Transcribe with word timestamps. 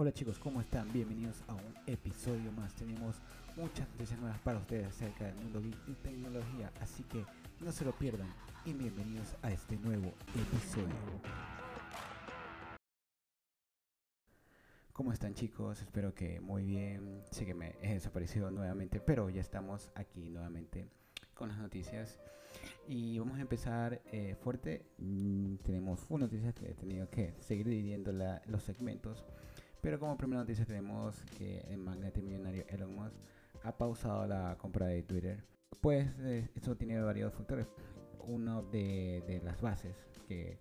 Hola 0.00 0.12
chicos, 0.12 0.38
¿cómo 0.38 0.60
están? 0.60 0.92
Bienvenidos 0.92 1.42
a 1.48 1.54
un 1.54 1.74
episodio 1.84 2.52
más. 2.52 2.72
Tenemos 2.74 3.16
muchas 3.56 3.88
noticias 3.88 4.20
nuevas 4.20 4.38
para 4.42 4.60
ustedes 4.60 4.86
acerca 4.86 5.24
del 5.24 5.34
mundo 5.34 5.60
geek 5.60 5.76
y 5.88 5.94
tecnología, 5.94 6.70
así 6.80 7.02
que 7.02 7.24
no 7.58 7.72
se 7.72 7.84
lo 7.84 7.90
pierdan 7.90 8.32
y 8.64 8.74
bienvenidos 8.74 9.34
a 9.42 9.50
este 9.50 9.76
nuevo 9.78 10.14
episodio. 10.36 10.94
¿Cómo 14.92 15.12
están 15.12 15.34
chicos? 15.34 15.82
Espero 15.82 16.14
que 16.14 16.40
muy 16.40 16.62
bien. 16.62 17.24
Sé 17.32 17.44
que 17.44 17.54
me 17.54 17.74
he 17.82 17.94
desaparecido 17.94 18.52
nuevamente, 18.52 19.00
pero 19.00 19.28
ya 19.30 19.40
estamos 19.40 19.90
aquí 19.96 20.30
nuevamente 20.30 20.86
con 21.34 21.48
las 21.48 21.58
noticias. 21.58 22.20
Y 22.86 23.18
vamos 23.18 23.38
a 23.38 23.40
empezar 23.40 24.00
eh, 24.12 24.36
fuerte. 24.40 24.86
Mm, 24.98 25.56
tenemos 25.56 26.06
una 26.08 26.26
noticia 26.26 26.52
que 26.52 26.70
he 26.70 26.74
tenido 26.74 27.10
que 27.10 27.34
seguir 27.40 27.66
dividiendo 27.66 28.12
los 28.46 28.62
segmentos. 28.62 29.24
Pero 29.88 30.00
como 30.00 30.18
primera 30.18 30.42
noticia 30.42 30.66
tenemos 30.66 31.16
que 31.38 31.60
el 31.60 31.78
magnate 31.78 32.20
millonario 32.20 32.62
Elon 32.68 32.94
Musk 32.94 33.14
ha 33.62 33.72
pausado 33.72 34.26
la 34.26 34.54
compra 34.58 34.88
de 34.88 35.02
Twitter. 35.02 35.42
Pues 35.80 36.06
eh, 36.18 36.46
tiene 36.76 37.00
varios 37.00 37.32
factores. 37.32 37.66
Uno 38.18 38.64
de, 38.64 39.40
las 39.42 39.58
bases 39.62 39.96
que, 40.26 40.58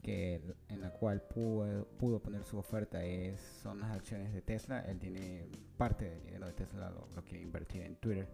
que, 0.00 0.40
en 0.68 0.80
la 0.80 0.90
cual 0.92 1.22
pudo, 1.22 1.88
pudo, 1.98 2.22
poner 2.22 2.44
su 2.44 2.56
oferta 2.56 3.02
es, 3.04 3.40
son 3.40 3.80
las 3.80 3.90
acciones 3.96 4.32
de 4.32 4.42
Tesla. 4.42 4.78
Él 4.82 5.00
tiene 5.00 5.48
parte 5.76 6.08
del 6.08 6.22
dinero 6.22 6.46
de 6.46 6.52
Tesla, 6.52 6.88
lo, 6.90 7.08
lo 7.16 7.24
quiere 7.24 7.42
invertir 7.42 7.82
en 7.82 7.96
Twitter. 7.96 8.28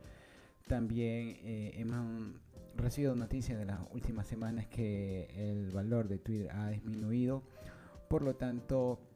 También 0.66 1.38
eh, 1.42 1.72
hemos 1.76 2.34
recibido 2.76 3.14
noticias 3.14 3.58
de 3.58 3.64
las 3.64 3.80
últimas 3.92 4.26
semanas 4.26 4.66
que 4.66 5.26
el 5.34 5.70
valor 5.70 6.06
de 6.06 6.18
Twitter 6.18 6.50
ha 6.50 6.68
disminuido. 6.68 7.44
Por 8.10 8.20
lo 8.20 8.36
tanto, 8.36 9.07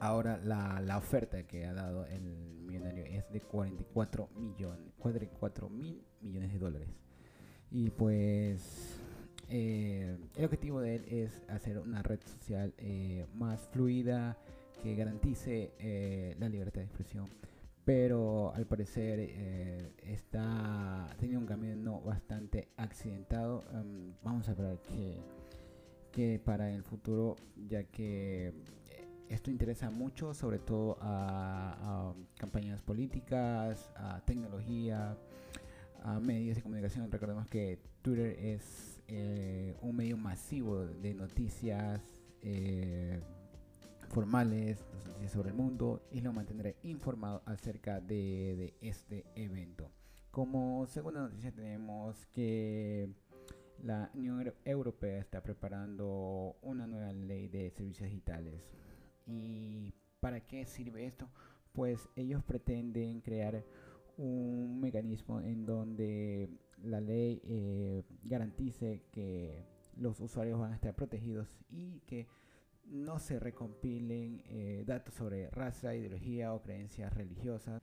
Ahora 0.00 0.38
la, 0.42 0.80
la, 0.80 0.96
oferta 0.96 1.46
que 1.46 1.66
ha 1.66 1.74
dado 1.74 2.06
el 2.06 2.22
millonario 2.62 3.04
es 3.04 3.30
de 3.30 3.40
44 3.42 4.30
millones, 4.34 4.94
44 4.98 5.68
mil 5.68 6.02
millones 6.22 6.52
de 6.52 6.58
dólares. 6.58 6.88
Y 7.70 7.90
pues 7.90 8.98
eh, 9.50 10.16
el 10.36 10.44
objetivo 10.44 10.80
de 10.80 10.96
él 10.96 11.04
es 11.06 11.42
hacer 11.48 11.78
una 11.78 12.02
red 12.02 12.20
social 12.24 12.72
eh, 12.78 13.26
más 13.34 13.68
fluida 13.72 14.38
que 14.82 14.94
garantice 14.94 15.72
eh, 15.78 16.34
la 16.38 16.48
libertad 16.48 16.80
de 16.80 16.86
expresión. 16.86 17.26
Pero 17.84 18.54
al 18.54 18.66
parecer 18.66 19.18
está 19.98 21.08
teniendo 21.18 21.40
un 21.40 21.46
camino 21.46 22.00
bastante 22.00 22.68
accidentado. 22.76 23.64
Um, 23.72 24.12
vamos 24.22 24.48
a 24.48 24.54
ver 24.54 24.78
que, 24.82 25.18
que 26.12 26.38
para 26.38 26.70
el 26.70 26.84
futuro, 26.84 27.36
ya 27.68 27.84
que 27.84 28.52
esto 29.30 29.50
interesa 29.50 29.90
mucho, 29.90 30.34
sobre 30.34 30.58
todo 30.58 30.98
a, 31.00 32.12
campañas 32.36 32.82
políticas, 32.82 33.90
a 33.94 34.20
tecnología, 34.24 35.16
a 36.02 36.18
medios 36.18 36.56
de 36.56 36.62
comunicación. 36.62 37.10
Recordemos 37.10 37.46
que 37.46 37.78
Twitter 38.02 38.36
es 38.38 39.00
eh, 39.06 39.76
un 39.82 39.96
medio 39.96 40.16
masivo 40.16 40.84
de 40.84 41.14
noticias 41.14 42.02
eh, 42.42 43.20
formales, 44.08 44.84
noticias 45.06 45.32
sobre 45.32 45.50
el 45.50 45.54
mundo 45.54 46.02
y 46.10 46.20
lo 46.20 46.32
mantendré 46.32 46.76
informado 46.82 47.42
acerca 47.46 48.00
de, 48.00 48.74
de 48.80 48.88
este 48.88 49.24
evento. 49.36 49.92
Como 50.32 50.86
segunda 50.86 51.20
noticia 51.20 51.52
tenemos 51.52 52.26
que 52.26 53.08
la 53.82 54.10
Unión 54.14 54.52
Europea 54.64 55.20
está 55.20 55.40
preparando 55.40 56.56
una 56.62 56.86
nueva 56.86 57.12
ley 57.12 57.48
de 57.48 57.70
servicios 57.70 58.08
digitales. 58.08 58.62
¿Y 59.26 59.92
para 60.20 60.40
qué 60.46 60.64
sirve 60.66 61.06
esto? 61.06 61.28
Pues 61.72 62.08
ellos 62.16 62.42
pretenden 62.42 63.20
crear 63.20 63.64
un 64.16 64.80
mecanismo 64.80 65.40
en 65.40 65.64
donde 65.64 66.50
la 66.82 67.00
ley 67.00 67.40
eh, 67.44 68.04
garantice 68.24 69.02
que 69.12 69.64
los 69.96 70.20
usuarios 70.20 70.58
van 70.58 70.72
a 70.72 70.74
estar 70.74 70.94
protegidos 70.94 71.56
y 71.70 72.00
que 72.00 72.26
no 72.86 73.18
se 73.18 73.38
recompilen 73.38 74.42
eh, 74.46 74.84
datos 74.86 75.14
sobre 75.14 75.48
raza, 75.50 75.94
ideología 75.94 76.52
o 76.52 76.62
creencias 76.62 77.12
religiosas. 77.14 77.82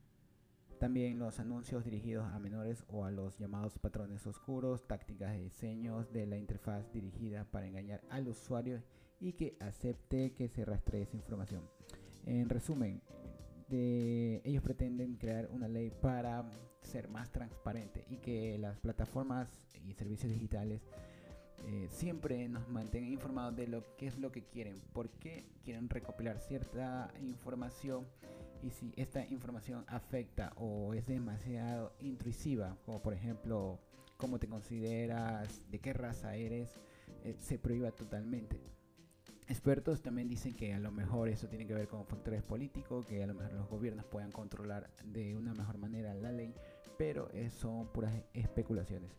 También 0.78 1.18
los 1.18 1.40
anuncios 1.40 1.84
dirigidos 1.84 2.24
a 2.32 2.38
menores 2.38 2.84
o 2.88 3.04
a 3.04 3.10
los 3.10 3.38
llamados 3.38 3.78
patrones 3.78 4.26
oscuros, 4.26 4.86
tácticas 4.86 5.32
de 5.32 5.40
diseños 5.40 6.12
de 6.12 6.26
la 6.26 6.36
interfaz 6.36 6.92
dirigida 6.92 7.44
para 7.50 7.66
engañar 7.66 8.00
al 8.10 8.28
usuario 8.28 8.82
y 9.20 9.32
que 9.32 9.56
acepte 9.60 10.32
que 10.32 10.48
se 10.48 10.64
rastree 10.64 11.02
esa 11.02 11.16
información. 11.16 11.62
En 12.26 12.48
resumen, 12.48 13.00
ellos 13.70 14.62
pretenden 14.62 15.16
crear 15.16 15.48
una 15.50 15.68
ley 15.68 15.90
para 15.90 16.48
ser 16.82 17.08
más 17.08 17.30
transparente 17.30 18.04
y 18.08 18.16
que 18.16 18.56
las 18.58 18.78
plataformas 18.78 19.48
y 19.84 19.92
servicios 19.92 20.32
digitales 20.32 20.80
eh, 21.66 21.88
siempre 21.90 22.48
nos 22.48 22.68
mantengan 22.68 23.12
informados 23.12 23.56
de 23.56 23.66
lo 23.66 23.96
que 23.96 24.06
es 24.06 24.18
lo 24.18 24.32
que 24.32 24.44
quieren, 24.44 24.76
por 24.92 25.10
qué 25.10 25.44
quieren 25.64 25.88
recopilar 25.88 26.38
cierta 26.38 27.12
información 27.20 28.06
y 28.62 28.70
si 28.70 28.92
esta 28.96 29.24
información 29.26 29.84
afecta 29.88 30.52
o 30.56 30.94
es 30.94 31.06
demasiado 31.06 31.92
intrusiva, 32.00 32.76
como 32.86 33.02
por 33.02 33.12
ejemplo 33.12 33.78
cómo 34.16 34.38
te 34.38 34.48
consideras, 34.48 35.60
de 35.70 35.78
qué 35.78 35.92
raza 35.92 36.36
eres, 36.36 36.80
eh, 37.24 37.34
se 37.38 37.58
prohíba 37.58 37.90
totalmente. 37.90 38.58
Expertos 39.48 40.02
también 40.02 40.28
dicen 40.28 40.54
que 40.54 40.74
a 40.74 40.78
lo 40.78 40.92
mejor 40.92 41.30
eso 41.30 41.48
tiene 41.48 41.66
que 41.66 41.72
ver 41.72 41.88
con 41.88 42.04
factores 42.04 42.42
políticos, 42.42 43.06
que 43.06 43.22
a 43.22 43.26
lo 43.26 43.32
mejor 43.32 43.54
los 43.54 43.68
gobiernos 43.68 44.04
puedan 44.04 44.30
controlar 44.30 44.90
de 45.04 45.34
una 45.34 45.54
mejor 45.54 45.78
manera 45.78 46.12
la 46.12 46.32
ley, 46.32 46.54
pero 46.98 47.30
son 47.50 47.86
puras 47.88 48.12
especulaciones. 48.34 49.10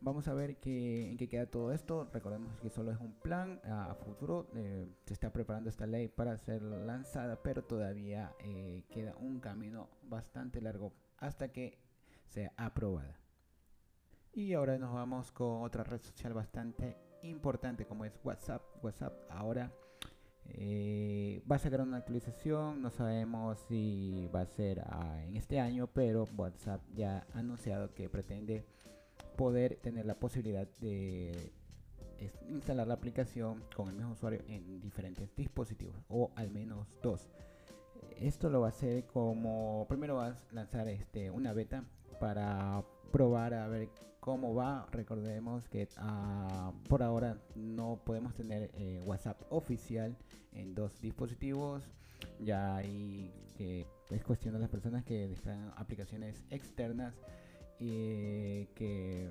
Vamos 0.00 0.26
a 0.28 0.34
ver 0.34 0.56
en 0.64 1.16
qué 1.16 1.28
queda 1.30 1.46
todo 1.46 1.72
esto. 1.72 2.08
Recordemos 2.12 2.58
que 2.60 2.70
solo 2.70 2.92
es 2.92 3.00
un 3.00 3.12
plan 3.12 3.60
a 3.64 3.94
futuro. 3.94 4.48
Eh, 4.54 4.86
se 5.06 5.12
está 5.12 5.32
preparando 5.32 5.68
esta 5.68 5.86
ley 5.86 6.08
para 6.08 6.36
ser 6.38 6.62
lanzada, 6.62 7.42
pero 7.42 7.62
todavía 7.64 8.34
eh, 8.38 8.84
queda 8.90 9.14
un 9.16 9.40
camino 9.40 9.88
bastante 10.02 10.60
largo 10.60 10.92
hasta 11.18 11.52
que 11.52 11.78
sea 12.26 12.52
aprobada. 12.56 13.18
Y 14.32 14.54
ahora 14.54 14.78
nos 14.78 14.92
vamos 14.92 15.30
con 15.30 15.62
otra 15.62 15.84
red 15.84 16.00
social 16.00 16.34
bastante 16.34 16.96
importante 17.24 17.86
como 17.86 18.04
es 18.04 18.18
WhatsApp. 18.22 18.62
WhatsApp 18.82 19.14
ahora 19.30 19.72
eh, 20.46 21.42
va 21.50 21.56
a 21.56 21.58
sacar 21.58 21.80
una 21.80 21.98
actualización, 21.98 22.82
no 22.82 22.90
sabemos 22.90 23.58
si 23.68 24.28
va 24.34 24.42
a 24.42 24.46
ser 24.46 24.80
ah, 24.86 25.22
en 25.22 25.36
este 25.36 25.58
año, 25.58 25.86
pero 25.86 26.26
WhatsApp 26.36 26.80
ya 26.94 27.26
ha 27.34 27.38
anunciado 27.38 27.94
que 27.94 28.08
pretende 28.08 28.64
poder 29.36 29.76
tener 29.76 30.06
la 30.06 30.14
posibilidad 30.14 30.68
de 30.80 31.52
instalar 32.48 32.86
la 32.86 32.94
aplicación 32.94 33.62
con 33.74 33.88
el 33.88 33.96
mismo 33.96 34.12
usuario 34.12 34.40
en 34.48 34.80
diferentes 34.80 35.34
dispositivos 35.36 35.96
o 36.08 36.30
al 36.36 36.50
menos 36.50 36.96
dos. 37.02 37.28
Esto 38.16 38.48
lo 38.48 38.60
va 38.60 38.68
a 38.68 38.70
hacer 38.70 39.06
como 39.06 39.86
primero 39.88 40.16
va 40.16 40.28
a 40.28 40.38
lanzar 40.52 40.88
este 40.88 41.30
una 41.30 41.52
beta 41.52 41.84
para 42.20 42.84
probar 43.10 43.54
a 43.54 43.68
ver 43.68 43.90
cómo 44.24 44.54
va. 44.54 44.86
Recordemos 44.90 45.68
que 45.68 45.86
uh, 45.98 46.72
por 46.88 47.02
ahora 47.02 47.36
no 47.54 48.00
podemos 48.06 48.34
tener 48.34 48.70
eh, 48.72 48.98
WhatsApp 49.04 49.38
oficial 49.50 50.16
en 50.52 50.74
dos 50.74 50.98
dispositivos. 51.02 51.82
Ya 52.40 52.76
hay 52.76 53.30
que 53.58 53.86
es 54.10 54.24
cuestión 54.24 54.54
de 54.54 54.60
las 54.60 54.70
personas 54.70 55.04
que 55.04 55.28
descargan 55.28 55.74
aplicaciones 55.76 56.42
externas 56.48 57.14
y 57.78 58.64
que 58.74 59.30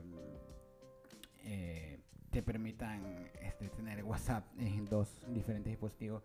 eh, 1.44 2.00
te 2.30 2.44
permitan 2.44 3.32
este, 3.42 3.70
tener 3.70 4.04
WhatsApp 4.04 4.46
en 4.60 4.86
dos 4.86 5.10
diferentes 5.28 5.72
dispositivos 5.72 6.22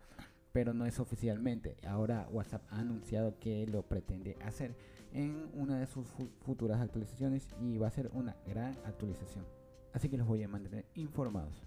pero 0.51 0.73
no 0.73 0.85
es 0.85 0.99
oficialmente. 0.99 1.77
Ahora 1.87 2.27
WhatsApp 2.31 2.63
ha 2.69 2.79
anunciado 2.79 3.39
que 3.39 3.67
lo 3.67 3.83
pretende 3.83 4.37
hacer 4.41 4.75
en 5.13 5.49
una 5.53 5.79
de 5.79 5.87
sus 5.87 6.07
futuras 6.41 6.81
actualizaciones 6.81 7.47
y 7.59 7.77
va 7.77 7.87
a 7.87 7.91
ser 7.91 8.09
una 8.13 8.35
gran 8.47 8.77
actualización. 8.85 9.45
Así 9.93 10.09
que 10.09 10.17
los 10.17 10.27
voy 10.27 10.43
a 10.43 10.47
mantener 10.47 10.85
informados. 10.95 11.63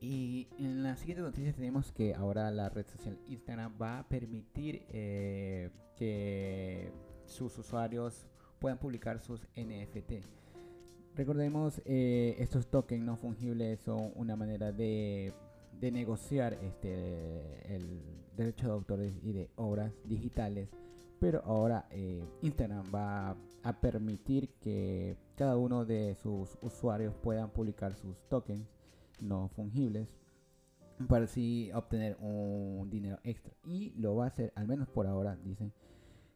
Y 0.00 0.48
en 0.58 0.82
la 0.82 0.96
siguiente 0.96 1.22
noticia 1.22 1.52
tenemos 1.52 1.92
que 1.92 2.14
ahora 2.14 2.50
la 2.50 2.68
red 2.68 2.86
social 2.86 3.18
Instagram 3.28 3.76
va 3.80 4.00
a 4.00 4.08
permitir 4.08 4.84
eh, 4.90 5.70
que 5.96 6.92
sus 7.24 7.56
usuarios 7.58 8.26
puedan 8.58 8.78
publicar 8.78 9.20
sus 9.20 9.46
NFT. 9.56 10.24
Recordemos, 11.14 11.80
eh, 11.86 12.36
estos 12.38 12.66
tokens 12.66 13.02
no 13.02 13.16
fungibles 13.16 13.80
son 13.80 14.12
una 14.16 14.36
manera 14.36 14.70
de 14.70 15.32
de 15.80 15.90
negociar 15.90 16.54
este, 16.54 17.74
el 17.74 18.02
derecho 18.36 18.66
de 18.66 18.72
autores 18.72 19.14
y 19.22 19.32
de 19.32 19.50
obras 19.56 19.92
digitales. 20.04 20.68
Pero 21.18 21.42
ahora 21.44 21.86
eh, 21.90 22.24
Instagram 22.42 22.84
va 22.94 23.36
a 23.62 23.80
permitir 23.80 24.50
que 24.60 25.16
cada 25.34 25.56
uno 25.56 25.84
de 25.84 26.14
sus 26.14 26.58
usuarios 26.60 27.14
puedan 27.14 27.50
publicar 27.50 27.94
sus 27.94 28.16
tokens 28.28 28.66
no 29.20 29.48
fungibles. 29.48 30.08
para 31.08 31.24
así 31.24 31.70
obtener 31.74 32.16
un 32.20 32.88
dinero 32.90 33.18
extra. 33.24 33.52
Y 33.64 33.90
lo 33.96 34.16
va 34.16 34.24
a 34.24 34.28
hacer, 34.28 34.52
al 34.54 34.66
menos 34.66 34.88
por 34.88 35.06
ahora, 35.06 35.36
dicen 35.36 35.72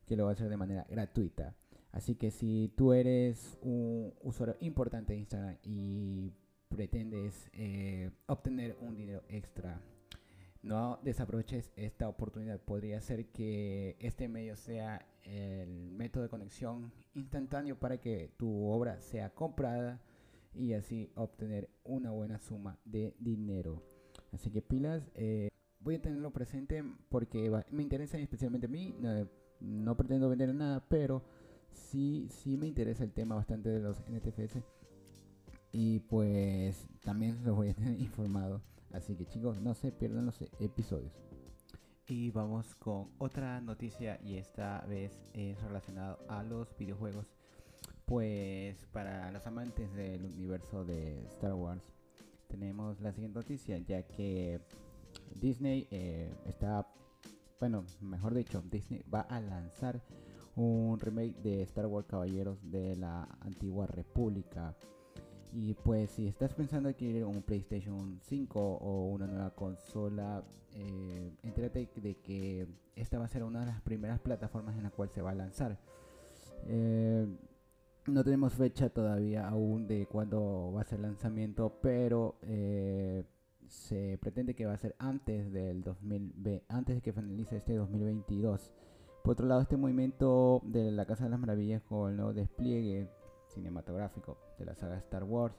que 0.06 0.16
lo 0.16 0.24
va 0.24 0.30
a 0.30 0.32
hacer 0.34 0.48
de 0.48 0.56
manera 0.56 0.86
gratuita. 0.88 1.54
Así 1.92 2.14
que 2.14 2.30
si 2.30 2.72
tú 2.76 2.92
eres 2.92 3.58
un 3.62 4.12
usuario 4.22 4.56
importante 4.60 5.12
de 5.12 5.20
Instagram 5.20 5.56
y 5.62 6.32
pretendes 6.70 7.50
eh, 7.52 8.10
obtener 8.26 8.76
un 8.80 8.96
dinero 8.96 9.22
extra, 9.28 9.82
no 10.62 10.98
desaproveches 11.02 11.72
esta 11.76 12.08
oportunidad. 12.08 12.60
Podría 12.60 13.00
ser 13.00 13.26
que 13.26 13.96
este 13.98 14.28
medio 14.28 14.56
sea 14.56 15.06
el 15.24 15.90
método 15.90 16.22
de 16.22 16.28
conexión 16.28 16.92
instantáneo 17.14 17.78
para 17.78 17.98
que 17.98 18.32
tu 18.36 18.66
obra 18.66 19.00
sea 19.00 19.34
comprada 19.34 20.00
y 20.54 20.72
así 20.72 21.10
obtener 21.16 21.68
una 21.84 22.12
buena 22.12 22.38
suma 22.38 22.78
de 22.84 23.14
dinero. 23.18 23.82
Así 24.32 24.50
que 24.50 24.62
pilas, 24.62 25.10
eh, 25.14 25.48
voy 25.80 25.96
a 25.96 26.02
tenerlo 26.02 26.30
presente 26.32 26.84
porque 27.08 27.50
me 27.70 27.82
interesa 27.82 28.18
especialmente 28.18 28.66
a 28.66 28.70
mí. 28.70 28.94
no 29.60 29.96
pretendo 29.96 30.28
vender 30.28 30.54
nada, 30.54 30.86
pero 30.88 31.22
sí, 31.72 32.28
sí 32.30 32.56
me 32.56 32.66
interesa 32.66 33.04
el 33.04 33.12
tema 33.12 33.34
bastante 33.34 33.68
de 33.70 33.80
los 33.80 34.00
NTFS. 34.08 34.62
Y 35.72 36.00
pues 36.00 36.86
también 37.02 37.38
los 37.44 37.56
voy 37.56 37.70
a 37.70 37.74
tener 37.74 38.00
informado. 38.00 38.62
Así 38.92 39.16
que 39.16 39.26
chicos, 39.26 39.60
no 39.60 39.74
se 39.74 39.92
pierdan 39.92 40.26
los 40.26 40.40
episodios. 40.58 41.12
Y 42.08 42.30
vamos 42.30 42.74
con 42.74 43.08
otra 43.18 43.60
noticia 43.60 44.18
y 44.24 44.36
esta 44.36 44.80
vez 44.88 45.22
es 45.32 45.62
relacionado 45.62 46.18
a 46.28 46.42
los 46.42 46.76
videojuegos. 46.76 47.26
Pues 48.04 48.84
para 48.92 49.30
los 49.30 49.46
amantes 49.46 49.94
del 49.94 50.24
universo 50.24 50.84
de 50.84 51.24
Star 51.26 51.54
Wars 51.54 51.84
tenemos 52.48 53.00
la 53.00 53.12
siguiente 53.12 53.38
noticia 53.38 53.78
ya 53.78 54.02
que 54.02 54.60
Disney 55.40 55.86
eh, 55.90 56.34
está, 56.46 56.86
bueno, 57.60 57.84
mejor 58.00 58.34
dicho, 58.34 58.62
Disney 58.70 59.02
va 59.12 59.20
a 59.20 59.40
lanzar 59.40 60.02
un 60.56 60.98
remake 60.98 61.36
de 61.42 61.62
Star 61.62 61.86
Wars 61.86 62.06
Caballeros 62.06 62.58
de 62.70 62.96
la 62.96 63.28
Antigua 63.40 63.86
República. 63.86 64.76
Y 65.52 65.74
pues 65.74 66.10
si 66.10 66.28
estás 66.28 66.54
pensando 66.54 66.88
adquirir 66.88 67.24
un 67.24 67.42
PlayStation 67.42 68.20
5 68.22 68.60
o 68.60 69.08
una 69.08 69.26
nueva 69.26 69.50
consola, 69.50 70.44
eh, 70.74 71.32
entérate 71.42 71.90
de 71.96 72.14
que 72.16 72.68
esta 72.94 73.18
va 73.18 73.24
a 73.24 73.28
ser 73.28 73.42
una 73.42 73.60
de 73.60 73.66
las 73.66 73.80
primeras 73.80 74.20
plataformas 74.20 74.76
en 74.76 74.84
la 74.84 74.90
cual 74.90 75.10
se 75.10 75.22
va 75.22 75.30
a 75.30 75.34
lanzar. 75.34 75.78
Eh, 76.66 77.26
no 78.06 78.24
tenemos 78.24 78.54
fecha 78.54 78.90
todavía 78.90 79.48
aún 79.48 79.86
de 79.88 80.06
cuándo 80.06 80.72
va 80.72 80.82
a 80.82 80.84
ser 80.84 80.98
el 80.98 81.02
lanzamiento, 81.02 81.78
pero 81.82 82.36
eh, 82.42 83.24
se 83.66 84.18
pretende 84.18 84.54
que 84.54 84.66
va 84.66 84.74
a 84.74 84.78
ser 84.78 84.94
antes 84.98 85.52
del 85.52 85.82
2000, 85.82 86.62
antes 86.68 86.96
de 86.96 87.02
que 87.02 87.12
finalice 87.12 87.56
este 87.56 87.74
2022. 87.74 88.72
Por 89.24 89.32
otro 89.32 89.46
lado, 89.46 89.60
este 89.60 89.76
movimiento 89.76 90.62
de 90.64 90.90
la 90.92 91.06
Casa 91.06 91.24
de 91.24 91.30
las 91.30 91.40
Maravillas 91.40 91.82
con 91.82 92.10
el 92.10 92.16
nuevo 92.16 92.32
despliegue 92.32 93.10
cinematográfico 93.50 94.38
de 94.58 94.64
la 94.64 94.74
saga 94.74 94.98
Star 94.98 95.24
Wars 95.24 95.56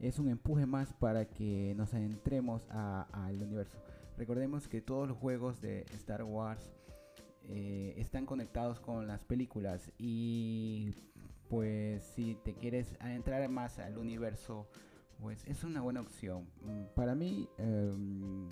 es 0.00 0.18
un 0.18 0.28
empuje 0.28 0.66
más 0.66 0.92
para 0.92 1.24
que 1.26 1.74
nos 1.76 1.92
adentremos 1.94 2.66
al 2.70 3.42
universo. 3.42 3.78
Recordemos 4.16 4.68
que 4.68 4.80
todos 4.80 5.08
los 5.08 5.16
juegos 5.16 5.60
de 5.60 5.82
Star 5.94 6.22
Wars 6.22 6.70
eh, 7.44 7.94
están 7.96 8.26
conectados 8.26 8.80
con 8.80 9.06
las 9.06 9.24
películas 9.24 9.90
y 9.98 10.94
pues 11.48 12.04
si 12.04 12.34
te 12.44 12.54
quieres 12.54 12.94
adentrar 13.00 13.48
más 13.48 13.78
al 13.78 13.96
universo, 13.98 14.68
pues 15.20 15.44
es 15.46 15.64
una 15.64 15.80
buena 15.80 16.00
opción. 16.00 16.48
Mm, 16.62 16.94
para 16.94 17.14
mí, 17.14 17.48
em, 17.58 18.48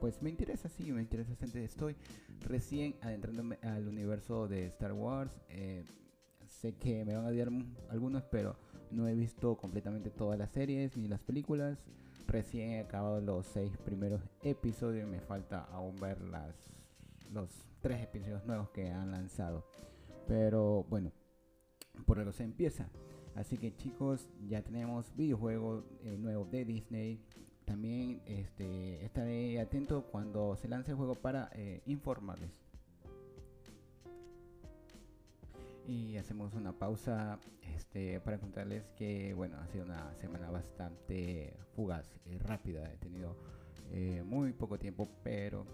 pues 0.00 0.20
me 0.20 0.30
interesa, 0.30 0.68
sí, 0.68 0.90
me 0.92 1.00
interesa 1.00 1.30
bastante. 1.30 1.62
Estoy 1.64 1.96
recién 2.40 2.96
adentrándome 3.02 3.58
al 3.62 3.86
universo 3.86 4.48
de 4.48 4.66
Star 4.66 4.92
Wars. 4.92 5.32
Eh, 5.48 5.84
sé 6.60 6.74
que 6.74 7.04
me 7.04 7.16
van 7.16 7.24
a 7.24 7.28
odiar 7.28 7.50
algunos, 7.88 8.22
pero 8.24 8.54
no 8.90 9.08
he 9.08 9.14
visto 9.14 9.56
completamente 9.56 10.10
todas 10.10 10.38
las 10.38 10.50
series 10.50 10.96
ni 10.96 11.08
las 11.08 11.20
películas. 11.20 11.78
Recién 12.26 12.72
he 12.72 12.80
acabado 12.80 13.20
los 13.20 13.46
seis 13.46 13.76
primeros 13.78 14.20
episodios 14.42 15.08
y 15.08 15.10
me 15.10 15.20
falta 15.20 15.64
aún 15.72 15.96
ver 15.96 16.20
las, 16.20 16.54
los 17.32 17.48
tres 17.80 18.02
episodios 18.02 18.44
nuevos 18.44 18.68
que 18.70 18.90
han 18.90 19.10
lanzado. 19.10 19.64
Pero 20.28 20.84
bueno, 20.90 21.12
por 22.04 22.18
algo 22.18 22.32
se 22.32 22.44
empieza. 22.44 22.90
Así 23.34 23.56
que 23.56 23.74
chicos, 23.74 24.28
ya 24.46 24.62
tenemos 24.62 25.16
videojuegos 25.16 25.84
nuevos 26.18 26.50
de 26.50 26.64
Disney. 26.66 27.20
También 27.64 28.20
este, 28.26 29.04
estaré 29.04 29.58
atento 29.60 30.04
cuando 30.10 30.56
se 30.56 30.68
lance 30.68 30.90
el 30.90 30.96
juego 30.98 31.14
para 31.14 31.50
eh, 31.54 31.82
informarles. 31.86 32.59
Y 35.86 36.16
hacemos 36.16 36.54
una 36.54 36.72
pausa 36.72 37.38
este, 37.76 38.20
para 38.20 38.38
contarles 38.38 38.88
que 38.96 39.34
bueno, 39.34 39.56
ha 39.58 39.66
sido 39.68 39.84
una 39.84 40.14
semana 40.14 40.50
bastante 40.50 41.54
fugaz 41.74 42.06
y 42.26 42.38
rápida. 42.38 42.92
He 42.92 42.96
tenido 42.98 43.36
eh, 43.92 44.22
muy 44.24 44.52
poco 44.52 44.78
tiempo, 44.78 45.08
pero 45.22 45.66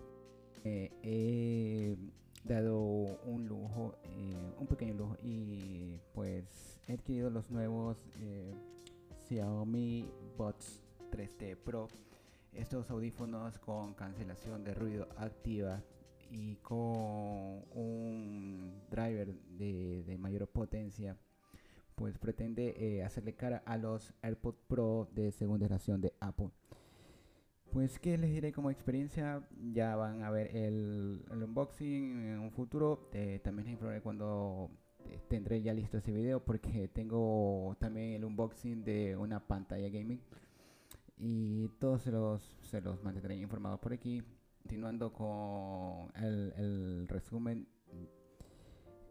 he 0.65 1.97
dado 2.47 2.79
un 3.25 3.47
lujo, 3.49 3.95
eh, 4.05 4.55
un 4.59 4.67
pequeño 4.67 4.95
lujo 4.95 5.17
y 5.23 6.01
pues 6.15 6.79
he 6.87 6.95
adquirido 6.95 7.31
los 7.31 7.51
nuevos 7.51 7.97
eh, 8.21 8.55
Xiaomi 9.29 10.09
Buds 10.37 10.83
3T 11.11 11.57
Pro. 11.57 11.89
Estos 12.53 12.91
audífonos 12.91 13.59
con 13.59 13.95
cancelación 13.95 14.65
de 14.65 14.75
ruido 14.75 15.09
activa 15.19 15.83
y 16.31 16.57
con 16.57 16.77
un 17.75 18.83
driver 18.91 19.35
de, 19.59 20.17
mayor 20.19 20.49
potencia 20.49 21.17
pues 21.95 22.19
pretende 22.19 22.75
eh, 22.79 23.03
hacerle 23.05 23.35
cara 23.35 23.63
a 23.65 23.79
los 23.79 24.13
AirPods 24.23 24.59
Pro 24.69 25.09
de 25.15 25.33
segunda 25.33 25.67
generación 25.67 26.01
de 26.03 26.13
Apple. 26.21 26.51
Pues 27.73 27.99
que 27.99 28.17
les 28.19 28.31
diré 28.31 28.53
como 28.53 28.71
experiencia, 28.71 29.47
ya 29.73 29.97
van 29.97 30.23
a 30.23 30.31
ver 30.31 30.55
el, 30.57 31.25
unboxing 31.31 32.25
en 32.25 32.39
un 32.41 32.51
futuro. 32.51 33.09
Eh, 33.13 33.41
también 33.43 33.67
les 33.67 33.73
informaré 33.73 34.01
cuando 34.03 34.71
eh, 35.11 35.21
tendré 35.29 35.63
ya 35.63 35.73
listo 35.75 35.99
ese 35.99 36.13
video 36.13 36.45
porque 36.45 36.89
tengo 36.89 37.77
también 37.79 38.13
el 38.15 38.25
unboxing 38.25 38.85
de 38.85 39.17
una 39.17 39.41
pantalla 39.41 39.89
gaming. 39.89 40.21
Y 41.19 41.69
todos 41.79 42.03
se 42.03 42.11
los, 42.11 42.43
se 42.63 42.81
los 42.81 43.03
mantendré 43.03 43.37
informados 43.37 43.81
por 43.81 43.93
aquí. 43.93 44.23
Continuando 44.67 45.13
con 45.13 46.11
el, 46.21 47.07
resumen. 47.07 47.69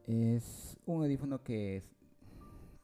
Es 0.05 0.77
un 0.85 1.01
audífono 1.01 1.43
que 1.43 1.81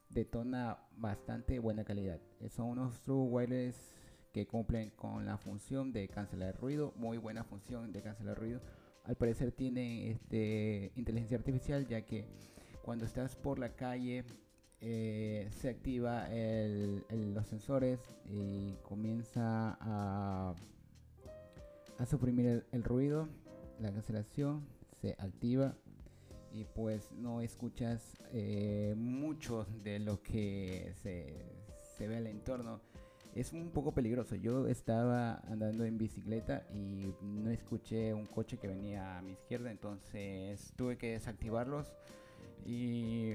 detona 0.08 0.78
bastante 0.96 1.60
buena 1.60 1.84
calidad. 1.84 2.22
Son 2.48 2.68
unos 2.68 3.02
True 3.02 3.28
Wireless 3.28 3.94
que 4.32 4.48
cumplen 4.48 4.92
con 4.92 5.26
la 5.26 5.38
función 5.38 5.92
de 5.92 6.08
cancelar 6.08 6.56
ruido, 6.62 6.94
muy 6.96 7.18
buena 7.18 7.44
función 7.44 7.92
de 7.92 8.04
cancelar 8.04 8.40
ruido. 8.40 8.62
Al 9.04 9.18
parecer 9.18 9.52
tiene 9.52 10.10
este, 10.10 10.94
inteligencia 10.96 11.38
artificial 11.38 11.86
ya 11.90 12.06
que 12.06 12.26
cuando 12.84 13.04
estás 13.04 13.36
por 13.36 13.60
la 13.60 13.76
calle 13.76 14.24
eh, 14.80 15.50
se 15.52 15.68
activa 15.68 16.30
los 17.10 17.48
sensores 17.48 18.00
y 18.30 18.76
comienza 18.82 19.78
a, 19.82 20.56
a 22.02 22.06
suprimir 22.06 22.66
el, 22.72 22.84
ruido, 22.84 23.30
la 23.80 23.92
cancelación 23.92 24.66
se 25.02 25.16
activa 25.20 25.76
y 26.52 26.66
pues 26.66 27.12
no 27.12 27.42
escuchas 27.42 28.18
eh, 28.34 28.96
mucho 28.98 29.66
de 29.84 30.00
lo 30.00 30.22
que 30.22 30.94
se, 31.02 31.46
se 31.98 32.08
ve 32.08 32.18
al 32.18 32.28
entorno 32.28 32.82
es 33.36 33.54
un 33.54 33.70
poco 33.70 33.94
peligroso. 33.94 34.36
Yo 34.36 34.68
estaba 34.68 35.36
andando 35.48 35.86
en 35.86 35.98
bicicleta 35.98 36.66
y 36.74 37.14
no 37.22 37.50
escuché 37.50 38.14
un 38.14 38.26
coche 38.26 38.58
que 38.58 38.68
venía 38.68 39.18
a 39.18 39.22
mi 39.22 39.34
izquierda, 39.34 39.72
entonces 39.72 40.74
tuve 40.76 40.98
que 40.98 41.14
desactivarlos 41.14 41.94
y 42.66 43.34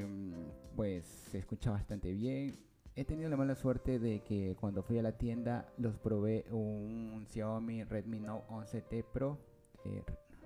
pues 0.74 1.04
se 1.04 1.38
escucha 1.38 1.70
bastante 1.70 2.12
bien. 2.12 2.54
He 2.98 3.04
tenido 3.04 3.28
la 3.28 3.36
mala 3.36 3.54
suerte 3.54 3.98
de 3.98 4.20
que 4.20 4.56
cuando 4.58 4.82
fui 4.82 4.98
a 4.98 5.02
la 5.02 5.12
tienda 5.18 5.70
los 5.76 5.98
probé 5.98 6.46
un 6.50 7.26
Xiaomi 7.28 7.84
Redmi 7.84 8.20
Note 8.20 8.46
11T 8.48 9.04
Pro. 9.12 9.38
Eh, 9.84 10.02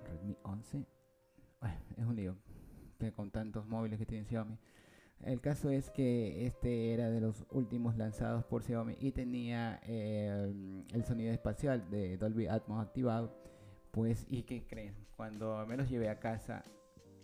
Redmi 0.09 0.35
11. 0.43 0.85
es 1.95 2.05
un 2.05 2.15
lío 2.17 2.35
con 3.15 3.31
tantos 3.31 3.65
móviles 3.65 3.97
que 3.97 4.05
tiene 4.05 4.25
Xiaomi. 4.25 4.59
El 5.21 5.39
caso 5.39 5.69
es 5.69 5.89
que 5.91 6.45
este 6.45 6.93
era 6.93 7.09
de 7.09 7.21
los 7.21 7.45
últimos 7.51 7.95
lanzados 7.95 8.43
por 8.43 8.63
Xiaomi 8.63 8.97
y 8.99 9.13
tenía 9.13 9.79
eh, 9.83 10.83
el 10.91 11.05
sonido 11.05 11.31
espacial 11.31 11.89
de 11.89 12.17
Dolby 12.17 12.47
Atmos 12.47 12.85
activado. 12.85 13.33
Pues, 13.91 14.25
¿y 14.29 14.43
qué 14.43 14.67
creen? 14.67 14.93
Cuando 15.15 15.65
me 15.67 15.77
los 15.77 15.89
llevé 15.89 16.09
a 16.09 16.19
casa, 16.19 16.63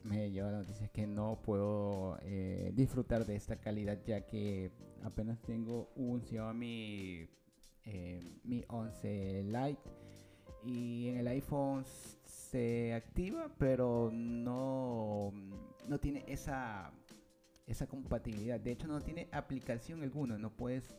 me 0.03 0.31
llevó 0.31 0.51
la 0.51 0.59
noticia 0.59 0.87
que 0.89 1.07
no 1.07 1.39
puedo 1.43 2.17
eh, 2.21 2.71
disfrutar 2.75 3.25
de 3.25 3.35
esta 3.35 3.57
calidad, 3.57 3.99
ya 4.05 4.21
que 4.25 4.71
apenas 5.03 5.41
tengo 5.41 5.89
un 5.95 6.21
Xiaomi 6.21 7.27
eh, 7.85 8.19
Mi 8.43 8.63
11 8.67 9.43
Lite 9.43 10.07
y 10.63 11.07
en 11.09 11.17
el 11.17 11.27
iPhone 11.27 11.85
se 12.25 12.93
activa, 12.93 13.49
pero 13.57 14.09
no, 14.11 15.31
no 15.87 15.99
tiene 15.99 16.25
esa, 16.27 16.91
esa 17.65 17.87
compatibilidad. 17.87 18.59
De 18.59 18.71
hecho, 18.71 18.87
no 18.87 19.01
tiene 19.01 19.29
aplicación 19.31 20.03
alguna. 20.03 20.37
No 20.37 20.49
puedes 20.49 20.93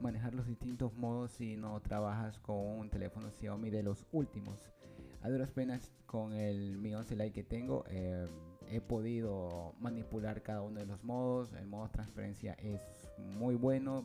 manejar 0.00 0.34
los 0.34 0.46
distintos 0.46 0.92
modos 0.94 1.32
si 1.32 1.56
no 1.56 1.80
trabajas 1.80 2.38
con 2.40 2.56
un 2.56 2.90
teléfono 2.90 3.30
Xiaomi 3.30 3.70
de 3.70 3.82
los 3.82 4.06
últimos. 4.10 4.71
A 5.22 5.30
duras 5.30 5.50
penas 5.50 5.92
con 6.06 6.34
el 6.34 6.78
Mi 6.78 6.94
11 6.94 7.14
Lite 7.14 7.32
que 7.32 7.44
tengo 7.44 7.84
eh, 7.88 8.26
he 8.68 8.80
podido 8.80 9.74
manipular 9.80 10.42
cada 10.42 10.62
uno 10.62 10.80
de 10.80 10.86
los 10.86 11.04
modos. 11.04 11.52
El 11.52 11.66
modo 11.66 11.88
transparencia 11.90 12.54
es 12.54 12.80
muy 13.18 13.54
bueno. 13.54 14.04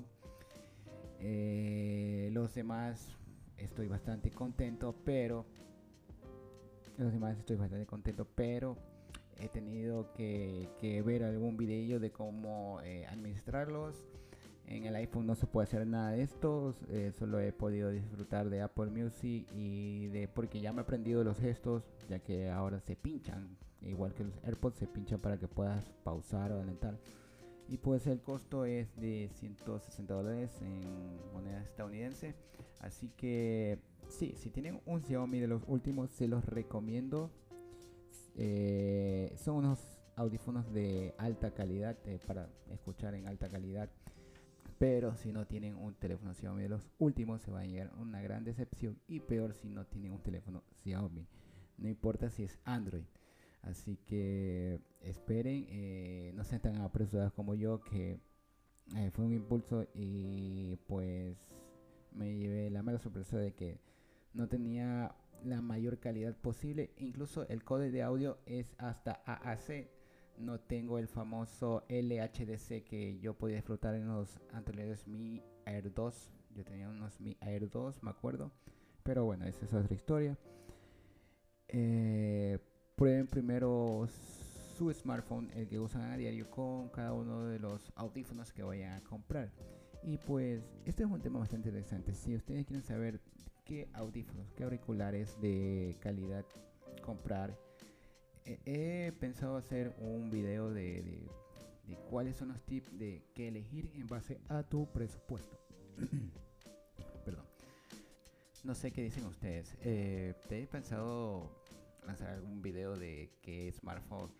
Eh, 1.19 2.29
los 2.33 2.53
demás 2.53 3.17
estoy 3.57 3.87
bastante 3.87 4.29
contento, 4.29 4.95
pero 5.03 5.45
los 6.97 7.11
demás 7.11 7.37
estoy 7.37 7.55
bastante 7.55 7.85
contento, 7.87 8.27
pero 8.35 8.77
he 9.37 9.49
tenido 9.49 10.13
que, 10.13 11.01
ver 11.05 11.23
algún 11.23 11.57
video 11.57 11.99
de 11.99 12.11
cómo 12.11 12.79
eh, 12.83 13.07
administrarlos. 13.07 14.05
En 14.67 14.85
el 14.85 14.95
iPhone 14.97 15.25
no 15.25 15.35
se 15.35 15.47
puede 15.47 15.63
hacer 15.63 15.87
nada 15.87 16.11
de 16.11 16.23
esto, 16.23 16.75
eh, 16.89 17.13
solo 17.17 17.39
he 17.39 17.53
podido 17.53 17.89
disfrutar 17.89 18.49
de 18.49 18.61
Apple 18.61 18.87
Music 18.87 19.47
y 19.55 20.07
de 20.07 20.27
porque 20.27 20.59
ya 20.59 20.73
me 20.73 20.79
he 20.79 20.83
aprendido 20.83 21.23
los 21.23 21.39
gestos, 21.39 21.83
ya 22.09 22.19
que 22.19 22.49
ahora 22.49 22.81
se 22.81 22.97
pinchan, 22.97 23.57
igual 23.81 24.13
que 24.13 24.25
los 24.25 24.33
AirPods 24.43 24.77
se 24.77 24.87
pinchan 24.87 25.19
para 25.19 25.37
que 25.37 25.47
puedas 25.47 25.89
pausar 26.03 26.51
o 26.51 26.55
adelantar. 26.55 26.99
Y 27.69 27.77
pues 27.77 28.07
el 28.07 28.21
costo 28.21 28.65
es 28.65 28.93
de 28.97 29.29
160 29.35 30.13
dólares 30.13 30.51
en 30.61 30.81
moneda 31.33 31.61
estadounidense. 31.61 32.35
Así 32.81 33.09
que 33.15 33.79
sí, 34.09 34.35
si 34.37 34.49
tienen 34.49 34.81
un 34.85 35.01
Xiaomi 35.01 35.39
de 35.39 35.47
los 35.47 35.63
últimos, 35.67 36.09
se 36.11 36.27
los 36.27 36.43
recomiendo. 36.45 37.31
Eh, 38.35 39.33
son 39.37 39.55
unos 39.55 39.79
audífonos 40.15 40.71
de 40.73 41.13
alta 41.17 41.51
calidad 41.51 41.97
eh, 42.05 42.19
para 42.25 42.49
escuchar 42.71 43.15
en 43.15 43.27
alta 43.27 43.49
calidad. 43.49 43.89
Pero 44.79 45.15
si 45.15 45.31
no 45.31 45.47
tienen 45.47 45.75
un 45.75 45.95
teléfono 45.95 46.33
Xiaomi 46.33 46.63
de 46.63 46.69
los 46.69 46.91
últimos, 46.99 47.41
se 47.41 47.51
va 47.51 47.61
a 47.61 47.65
llegar 47.65 47.91
una 47.97 48.21
gran 48.21 48.43
decepción. 48.43 48.99
Y 49.07 49.19
peor 49.19 49.53
si 49.53 49.69
no 49.69 49.85
tienen 49.85 50.11
un 50.11 50.21
teléfono 50.21 50.63
Xiaomi. 50.83 51.27
No 51.77 51.87
importa 51.87 52.29
si 52.29 52.43
es 52.43 52.59
Android. 52.63 53.05
Así 53.63 53.97
que 54.05 54.79
esperen, 55.01 55.65
eh, 55.69 56.31
no 56.35 56.43
sean 56.43 56.61
tan 56.61 56.77
apresurados 56.77 57.33
como 57.33 57.55
yo, 57.55 57.81
que 57.81 58.19
eh, 58.95 59.11
fue 59.11 59.25
un 59.25 59.33
impulso 59.33 59.87
y 59.93 60.77
pues 60.87 61.37
me 62.13 62.35
llevé 62.37 62.69
la 62.69 62.83
mala 62.83 62.99
sorpresa 62.99 63.37
de 63.37 63.53
que 63.53 63.79
no 64.33 64.47
tenía 64.47 65.15
la 65.43 65.61
mayor 65.61 65.99
calidad 65.99 66.35
posible. 66.35 66.91
Incluso 66.97 67.47
el 67.47 67.63
código 67.63 67.91
de 67.91 68.03
audio 68.03 68.37
es 68.45 68.75
hasta 68.77 69.21
AAC. 69.25 69.96
No 70.37 70.59
tengo 70.59 70.99
el 70.99 71.07
famoso 71.07 71.83
LHDC 71.89 72.83
que 72.83 73.17
yo 73.19 73.33
podía 73.33 73.55
disfrutar 73.55 73.95
en 73.95 74.07
los 74.07 74.39
anteriores 74.53 75.07
Mi 75.07 75.41
Air 75.65 75.93
2. 75.93 76.31
Yo 76.55 76.63
tenía 76.63 76.89
unos 76.89 77.19
Mi 77.19 77.37
Air 77.41 77.69
2, 77.69 78.03
me 78.03 78.11
acuerdo. 78.11 78.51
Pero 79.03 79.25
bueno, 79.25 79.45
esa 79.45 79.65
es 79.65 79.73
otra 79.73 79.95
historia. 79.95 80.37
Eh, 81.69 82.59
prueben 82.95 83.27
primero 83.27 84.07
su 84.77 84.93
smartphone, 84.93 85.49
el 85.55 85.67
que 85.67 85.79
usan 85.79 86.03
a 86.11 86.17
diario, 86.17 86.49
con 86.51 86.89
cada 86.89 87.13
uno 87.13 87.45
de 87.45 87.59
los 87.59 87.91
audífonos 87.95 88.51
que 88.51 88.63
vayan 88.63 88.93
a 88.93 89.03
comprar. 89.03 89.51
Y 90.03 90.17
pues 90.17 90.63
este 90.85 91.03
es 91.03 91.09
un 91.09 91.21
tema 91.21 91.39
bastante 91.39 91.69
interesante. 91.69 92.13
Si 92.13 92.35
ustedes 92.35 92.65
quieren 92.65 92.83
saber 92.83 93.19
qué 93.65 93.89
audífonos, 93.93 94.53
qué 94.53 94.63
auriculares 94.63 95.39
de 95.41 95.97
calidad 95.99 96.45
comprar, 97.01 97.57
he 98.65 99.11
pensado 99.19 99.57
hacer 99.57 99.95
un 99.99 100.29
video 100.29 100.71
de, 100.71 101.27
cuáles 102.09 102.35
son 102.35 102.49
los 102.49 102.61
tips 102.61 102.97
de 102.97 103.23
qué 103.33 103.49
elegir 103.49 103.91
en 103.95 104.07
base 104.07 104.39
a 104.49 104.63
tu 104.63 104.85
presupuesto. 104.91 105.57
Perdón. 107.25 107.45
No 108.63 108.75
sé 108.75 108.91
qué 108.91 109.01
dicen 109.03 109.25
ustedes. 109.25 109.75
Eh, 109.81 110.33
¿Te 110.47 110.61
he 110.61 110.67
pensado 110.67 111.49
lanzar 112.05 112.29
algún 112.29 112.61
video 112.61 112.95
de 112.95 113.31
qué 113.41 113.71
smartphone 113.71 114.31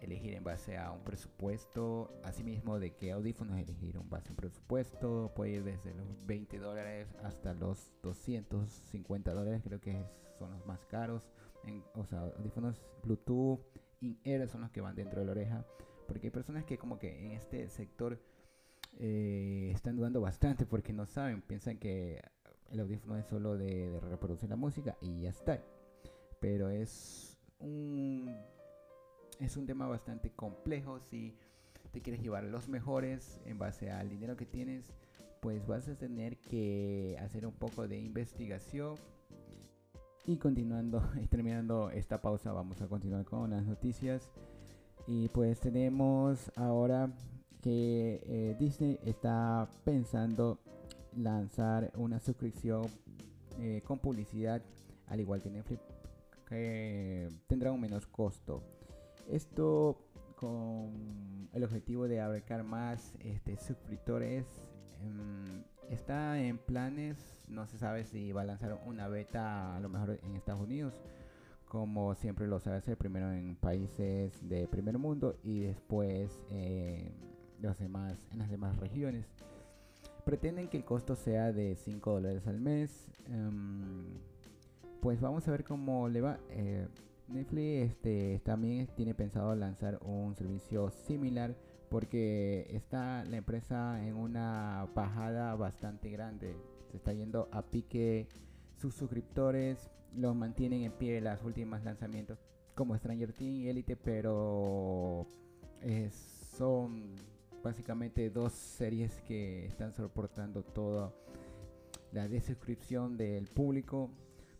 elegir 0.00 0.34
en 0.34 0.44
base 0.44 0.76
a 0.76 0.92
un 0.92 1.02
presupuesto, 1.02 2.10
asimismo 2.22 2.78
de 2.78 2.94
qué 2.94 3.12
audífonos 3.12 3.58
elegir 3.58 3.96
en 3.96 4.08
base 4.08 4.28
a 4.28 4.30
un 4.30 4.36
presupuesto, 4.36 5.32
puede 5.34 5.52
ir 5.52 5.64
desde 5.64 5.94
los 5.94 6.24
20 6.26 6.58
dólares 6.58 7.08
hasta 7.24 7.54
los 7.54 7.92
250 8.02 9.32
dólares, 9.32 9.62
creo 9.64 9.80
que 9.80 10.04
son 10.38 10.52
los 10.52 10.64
más 10.66 10.84
caros, 10.86 11.28
en, 11.68 11.84
o 11.94 12.04
sea, 12.04 12.20
audífonos 12.20 12.82
Bluetooth, 13.02 13.60
in-ear 14.00 14.48
son 14.48 14.62
los 14.62 14.70
que 14.70 14.80
van 14.80 14.94
dentro 14.94 15.20
de 15.20 15.26
la 15.26 15.32
oreja, 15.32 15.66
porque 16.06 16.28
hay 16.28 16.30
personas 16.30 16.64
que 16.64 16.78
como 16.78 16.98
que 16.98 17.26
en 17.26 17.32
este 17.32 17.68
sector 17.68 18.20
eh, 18.98 19.70
están 19.74 19.96
dudando 19.96 20.20
bastante 20.20 20.66
porque 20.66 20.92
no 20.92 21.06
saben, 21.06 21.42
piensan 21.42 21.78
que 21.78 22.22
el 22.70 22.80
audífono 22.80 23.16
es 23.16 23.26
solo 23.26 23.56
de 23.56 24.00
reproducir 24.00 24.48
la 24.48 24.56
música 24.56 24.96
y 25.00 25.22
ya 25.22 25.30
está 25.30 25.62
pero 26.40 26.70
es 26.70 27.36
un, 27.58 28.34
es 29.40 29.56
un 29.56 29.66
tema 29.66 29.86
bastante 29.86 30.30
complejo. 30.30 31.00
Si 31.00 31.36
te 31.92 32.00
quieres 32.00 32.22
llevar 32.22 32.44
los 32.44 32.68
mejores 32.68 33.40
en 33.44 33.58
base 33.58 33.90
al 33.90 34.08
dinero 34.08 34.36
que 34.36 34.46
tienes, 34.46 34.92
pues 35.40 35.66
vas 35.66 35.88
a 35.88 35.96
tener 35.96 36.38
que 36.38 37.16
hacer 37.20 37.46
un 37.46 37.54
poco 37.54 37.88
de 37.88 37.98
investigación. 37.98 38.96
Y 40.28 40.36
continuando 40.36 41.02
y 41.16 41.26
terminando 41.28 41.88
esta 41.88 42.20
pausa, 42.20 42.52
vamos 42.52 42.82
a 42.82 42.86
continuar 42.86 43.24
con 43.24 43.48
las 43.48 43.64
noticias. 43.64 44.30
Y 45.06 45.30
pues 45.30 45.58
tenemos 45.58 46.52
ahora 46.54 47.10
que 47.62 48.20
eh, 48.26 48.54
Disney 48.60 49.00
está 49.06 49.66
pensando 49.86 50.58
lanzar 51.16 51.90
una 51.96 52.20
suscripción 52.20 52.88
eh, 53.58 53.80
con 53.86 54.00
publicidad, 54.00 54.60
al 55.06 55.20
igual 55.20 55.40
que 55.40 55.48
Netflix, 55.48 55.80
que 56.46 57.30
tendrá 57.46 57.72
un 57.72 57.80
menos 57.80 58.06
costo. 58.06 58.62
Esto 59.30 59.96
con 60.36 61.48
el 61.54 61.64
objetivo 61.64 62.06
de 62.06 62.20
abarcar 62.20 62.64
más 62.64 63.14
este, 63.20 63.56
suscriptores. 63.56 64.44
Em, 65.00 65.64
está 65.88 66.38
en 66.38 66.58
planes, 66.58 67.16
no 67.50 67.66
se 67.66 67.78
sabe 67.78 68.04
si 68.04 68.32
va 68.32 68.42
a 68.42 68.44
lanzar 68.44 68.80
una 68.86 69.08
beta 69.08 69.76
a 69.76 69.80
lo 69.80 69.88
mejor 69.88 70.18
en 70.22 70.36
Estados 70.36 70.62
Unidos, 70.62 70.94
como 71.66 72.14
siempre 72.14 72.46
lo 72.46 72.60
sabe 72.60 72.76
hacer, 72.76 72.96
primero 72.96 73.30
en 73.32 73.56
países 73.56 74.48
de 74.48 74.66
primer 74.68 74.98
mundo 74.98 75.36
y 75.42 75.60
después 75.60 76.42
eh, 76.50 77.12
demás, 77.78 78.14
en 78.32 78.38
las 78.38 78.50
demás 78.50 78.76
regiones. 78.78 79.26
Pretenden 80.24 80.68
que 80.68 80.76
el 80.76 80.84
costo 80.84 81.16
sea 81.16 81.52
de 81.52 81.76
5 81.76 82.12
dólares 82.12 82.46
al 82.46 82.60
mes. 82.60 83.10
Em, 83.26 84.04
pues 85.00 85.20
vamos 85.20 85.46
a 85.48 85.50
ver 85.50 85.64
cómo 85.64 86.08
le 86.08 86.20
va. 86.20 86.38
Eh, 86.50 86.86
Netflix 87.28 87.90
este, 87.90 88.40
también 88.44 88.86
tiene 88.96 89.14
pensado 89.14 89.54
lanzar 89.54 89.98
un 90.02 90.34
servicio 90.34 90.90
similar 90.90 91.54
porque 91.90 92.66
está 92.70 93.24
la 93.24 93.36
empresa 93.36 94.02
en 94.04 94.16
una 94.16 94.86
bajada 94.94 95.54
bastante 95.54 96.10
grande. 96.10 96.56
Se 96.90 96.96
está 96.96 97.12
yendo 97.12 97.48
a 97.52 97.62
pique 97.62 98.28
sus 98.76 98.94
suscriptores, 98.94 99.90
los 100.14 100.34
mantienen 100.34 100.82
en 100.82 100.92
pie 100.92 101.20
las 101.20 101.42
últimas 101.42 101.84
lanzamientos 101.84 102.38
como 102.74 102.96
Stranger 102.96 103.32
Things 103.32 103.64
y 103.64 103.68
Elite, 103.68 103.96
pero 103.96 105.26
son 106.56 107.14
básicamente 107.62 108.30
dos 108.30 108.52
series 108.52 109.20
que 109.22 109.66
están 109.66 109.92
soportando 109.92 110.62
toda 110.62 111.12
la 112.12 112.28
desuscripción 112.28 113.16
del 113.16 113.46
público 113.48 114.10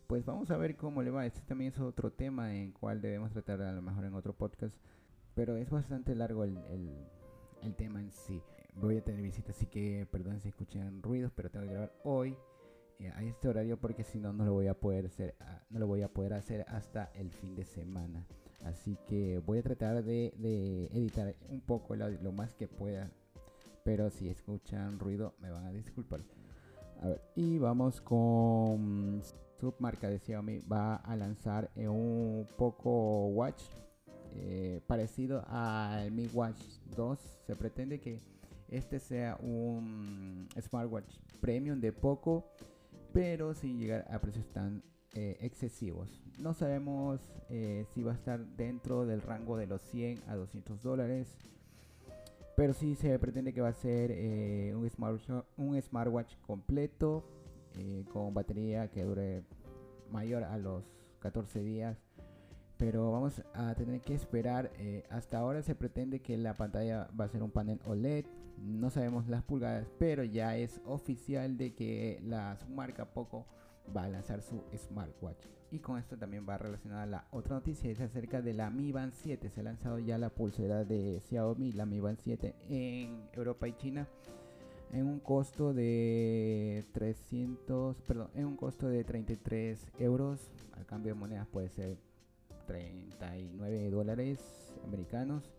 pues 0.09 0.25
vamos 0.25 0.49
a 0.49 0.57
ver 0.57 0.75
cómo 0.75 1.03
le 1.03 1.11
va. 1.11 1.27
Este 1.27 1.39
también 1.41 1.71
es 1.71 1.79
otro 1.79 2.11
tema 2.11 2.55
en 2.55 2.71
cual 2.71 2.99
debemos 2.99 3.31
tratar 3.31 3.61
a 3.61 3.71
lo 3.71 3.83
mejor 3.83 4.05
en 4.05 4.15
otro 4.15 4.33
podcast. 4.33 4.75
Pero 5.35 5.55
es 5.55 5.69
bastante 5.69 6.15
largo 6.15 6.43
el, 6.43 6.57
el, 7.61 7.75
tema 7.75 8.01
en 8.01 8.11
sí. 8.11 8.41
Voy 8.75 8.97
a 8.97 9.03
tener 9.03 9.21
visitas, 9.21 9.55
así 9.55 9.65
que 9.65 10.07
perdón 10.11 10.39
si 10.39 10.49
escuchan 10.49 11.01
ruidos, 11.01 11.31
pero 11.35 11.49
tengo 11.49 11.65
que 11.65 11.71
grabar 11.71 11.93
hoy 12.03 12.37
eh, 12.99 13.11
a 13.15 13.23
este 13.23 13.47
horario 13.47 13.77
porque 13.77 14.03
si 14.03 14.19
no 14.19 14.33
no 14.33 14.45
lo 14.45 14.53
voy 14.53 14.67
a 14.67 14.73
poder 14.73 15.05
hacer, 15.05 15.35
ah, 15.39 15.61
no 15.69 15.79
lo 15.79 15.87
voy 15.87 16.01
a 16.01 16.09
poder 16.09 16.33
hacer 16.33 16.65
hasta 16.67 17.11
el 17.15 17.31
fin 17.31 17.55
de 17.55 17.65
semana. 17.65 18.25
Así 18.63 18.97
que 19.07 19.39
voy 19.39 19.59
a 19.59 19.63
tratar 19.63 20.03
de, 20.03 20.33
editar 20.93 21.35
un 21.49 21.61
poco 21.61 21.93
audio, 21.93 22.19
lo 22.21 22.31
más 22.31 22.53
que 22.55 22.67
pueda. 22.67 23.09
Pero 23.83 24.09
si 24.09 24.29
escuchan 24.29 24.99
ruido 24.99 25.33
me 25.39 25.49
van 25.49 25.65
a 25.65 25.71
disculpar. 25.71 26.21
Y 27.35 27.57
vamos 27.57 28.01
con 28.01 29.21
submarca 29.59 30.09
de 30.09 30.19
Xiaomi 30.19 30.59
va 30.59 30.95
a 30.95 31.15
lanzar 31.15 31.69
un 31.75 32.45
Poco 32.57 33.27
Watch 33.27 33.63
eh, 34.35 34.81
parecido 34.85 35.43
al 35.47 36.11
Mi 36.11 36.27
Watch 36.27 36.61
2. 36.95 37.19
Se 37.47 37.55
pretende 37.55 37.99
que 37.99 38.19
este 38.69 38.99
sea 38.99 39.37
un 39.41 40.47
smartwatch 40.59 41.17
premium 41.41 41.79
de 41.79 41.91
Poco, 41.91 42.45
pero 43.13 43.53
sin 43.53 43.79
llegar 43.79 44.05
a 44.09 44.19
precios 44.19 44.47
tan 44.51 44.83
eh, 45.13 45.37
excesivos. 45.41 46.21
No 46.37 46.53
sabemos 46.53 47.19
eh, 47.49 47.85
si 47.93 48.03
va 48.03 48.11
a 48.11 48.15
estar 48.15 48.39
dentro 48.55 49.05
del 49.05 49.21
rango 49.21 49.57
de 49.57 49.65
los 49.65 49.81
100 49.81 50.21
a 50.27 50.35
200 50.35 50.81
dólares. 50.83 51.35
Pero 52.55 52.73
sí 52.73 52.95
se 52.95 53.17
pretende 53.17 53.53
que 53.53 53.61
va 53.61 53.69
a 53.69 53.73
ser 53.73 54.11
eh, 54.11 54.75
un, 54.75 55.43
un 55.57 55.81
smartwatch 55.81 56.35
completo 56.41 57.25
con 58.11 58.33
batería 58.33 58.89
que 58.89 59.03
dure 59.03 59.43
mayor 60.11 60.43
a 60.43 60.57
los 60.57 60.83
14 61.19 61.63
días. 61.63 61.97
Pero 62.79 63.11
vamos 63.11 63.43
a 63.53 63.75
tener 63.75 64.01
que 64.01 64.15
esperar. 64.15 64.71
hasta 65.11 65.37
ahora 65.37 65.61
se 65.61 65.75
pretende 65.75 66.21
que 66.21 66.35
la 66.37 66.55
pantalla 66.55 67.07
va 67.19 67.25
a 67.25 67.29
ser 67.29 67.43
un 67.43 67.51
panel 67.51 67.79
OLED. 67.85 68.25
No 68.57 68.89
sabemos 68.89 69.27
las 69.27 69.43
pulgadas, 69.43 69.87
pero 69.99 70.23
ya 70.23 70.57
es 70.57 70.81
oficial 70.85 71.57
de 71.57 71.75
que 71.75 72.19
la 72.25 72.57
marca 72.73 73.05
Poco 73.05 73.45
va 73.95 74.05
a 74.05 74.09
lanzar 74.09 74.41
su 74.41 74.63
smartwatch. 74.75 75.45
Y 75.71 75.79
con 75.79 75.99
esto 75.99 76.17
también 76.17 76.47
va 76.49 76.57
relacionada 76.57 77.05
la 77.05 77.27
otra 77.31 77.55
noticia, 77.55 77.91
es 77.91 77.99
acerca 77.99 78.41
de 78.41 78.55
la 78.55 78.71
Mi 78.71 78.91
Band 78.91 79.13
7. 79.13 79.49
Se 79.49 79.59
ha 79.59 79.63
lanzado 79.63 79.99
ya 79.99 80.17
la 80.17 80.29
pulsera 80.29 80.83
de 80.83 81.21
Xiaomi, 81.27 81.73
la 81.73 81.85
Mi 81.85 81.99
Band 81.99 82.17
7 82.23 82.55
en 82.69 83.29
Europa 83.33 83.67
y 83.67 83.73
China 83.73 84.07
en 84.91 85.05
un 85.05 85.19
costo 85.19 85.73
de 85.73 86.85
300, 86.93 88.01
perdón, 88.01 88.29
en 88.33 88.45
un 88.45 88.55
costo 88.55 88.87
de 88.87 89.03
33 89.03 89.85
euros. 89.99 90.49
Al 90.75 90.85
cambio 90.85 91.13
de 91.13 91.19
monedas 91.19 91.47
puede 91.47 91.69
ser 91.69 91.97
39 92.69 93.89
dólares 93.89 94.39
americanos. 94.85 95.51